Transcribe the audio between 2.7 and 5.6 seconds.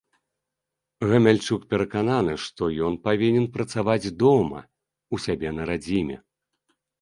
ён павінен працаваць дома, у сябе